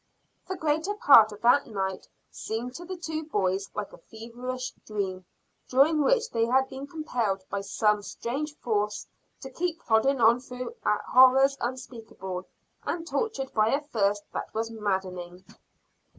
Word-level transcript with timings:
The 0.47 0.55
greater 0.57 0.95
part 0.95 1.31
of 1.31 1.41
that 1.43 1.67
night 1.67 2.07
seemed 2.31 2.73
to 2.73 2.85
the 2.85 2.97
two 2.97 3.23
boys 3.25 3.69
like 3.75 3.93
a 3.93 3.99
feverish 3.99 4.71
dream, 4.87 5.25
during 5.69 6.01
which 6.01 6.27
they 6.31 6.47
had 6.47 6.67
been 6.69 6.87
compelled 6.87 7.43
by 7.51 7.61
some 7.61 8.01
strange 8.01 8.55
force 8.61 9.05
to 9.41 9.51
keep 9.51 9.79
plodding 9.85 10.19
on 10.19 10.39
through 10.39 10.73
horrors 10.83 11.55
unspeakable, 11.61 12.47
and 12.83 13.05
tortured 13.07 13.53
by 13.53 13.67
a 13.67 13.79
thirst 13.81 14.23
that 14.33 14.51
was 14.55 14.71
maddening. 14.71 15.45